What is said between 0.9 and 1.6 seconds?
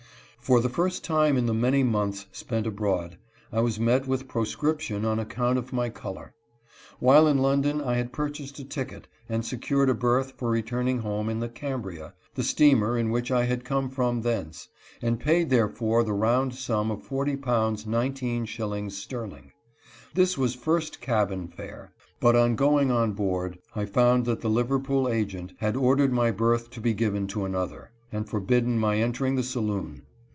time in the